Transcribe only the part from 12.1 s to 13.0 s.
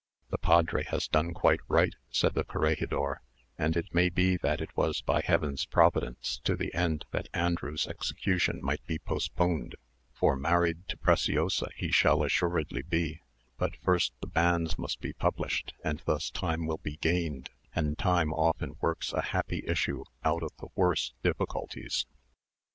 assuredly